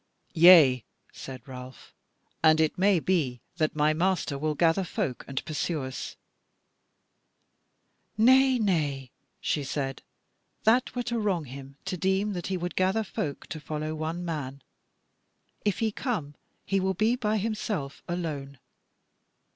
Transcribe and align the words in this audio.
"Yea," 0.33 0.83
said 1.13 1.47
Ralph, 1.47 1.93
"and 2.41 2.59
it 2.59 2.75
may 2.75 2.99
be 2.99 3.39
that 3.57 3.75
my 3.75 3.93
master 3.93 4.35
will 4.35 4.55
gather 4.55 4.83
folk 4.83 5.23
and 5.27 5.45
pursue 5.45 5.83
us." 5.83 6.15
"Nay, 8.17 8.57
nay," 8.57 9.11
she 9.39 9.63
said, 9.63 10.01
"that 10.63 10.95
were 10.95 11.03
to 11.03 11.19
wrong 11.19 11.45
him, 11.45 11.75
to 11.85 11.97
deem 11.97 12.33
that 12.33 12.47
he 12.47 12.57
would 12.57 12.75
gather 12.75 13.03
folk 13.03 13.45
to 13.45 13.59
follow 13.59 13.93
one 13.93 14.25
man; 14.25 14.63
if 15.65 15.77
he 15.77 15.91
come, 15.91 16.33
he 16.65 16.79
will 16.79 16.95
be 16.95 17.15
by 17.15 17.37
himself 17.37 18.01
alone. 18.07 18.57